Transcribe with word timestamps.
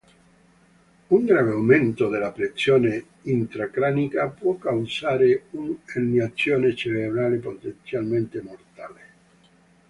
Un 1.09 1.25
grave 1.27 1.51
aumento 1.51 2.09
della 2.09 2.31
pressione 2.31 3.05
intracranica 3.21 4.29
può 4.29 4.57
causare 4.57 5.43
un'erniazione 5.51 6.73
cerebrale 6.75 7.37
potenzialmente 7.37 8.41
mortale. 8.41 9.01